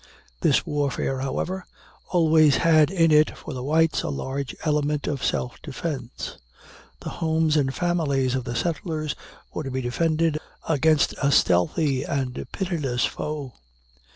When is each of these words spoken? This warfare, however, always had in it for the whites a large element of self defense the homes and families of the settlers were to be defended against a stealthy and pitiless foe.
This 0.39 0.65
warfare, 0.65 1.19
however, 1.19 1.63
always 2.09 2.55
had 2.57 2.89
in 2.89 3.11
it 3.11 3.37
for 3.37 3.53
the 3.53 3.63
whites 3.63 4.01
a 4.01 4.09
large 4.09 4.55
element 4.65 5.05
of 5.05 5.23
self 5.23 5.61
defense 5.61 6.39
the 7.01 7.11
homes 7.21 7.55
and 7.55 7.71
families 7.71 8.33
of 8.33 8.43
the 8.43 8.55
settlers 8.55 9.13
were 9.53 9.61
to 9.63 9.69
be 9.69 9.81
defended 9.81 10.39
against 10.67 11.13
a 11.21 11.31
stealthy 11.31 12.01
and 12.03 12.47
pitiless 12.51 13.05
foe. 13.05 13.53